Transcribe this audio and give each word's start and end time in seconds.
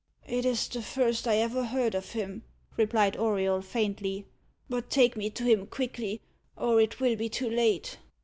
"It 0.25 0.45
is 0.47 0.67
the 0.67 0.81
first 0.81 1.27
I 1.27 1.35
ever 1.35 1.63
heard 1.63 1.93
of 1.93 2.13
him," 2.13 2.41
replied 2.75 3.17
Auriol 3.17 3.61
faintly; 3.61 4.25
"but 4.67 4.89
take 4.89 5.15
me 5.15 5.29
to 5.29 5.43
him 5.43 5.67
quickly, 5.67 6.21
or 6.57 6.81
it 6.81 6.99
will 6.99 7.15
be 7.15 7.29
too 7.29 7.51
late." 7.51 7.99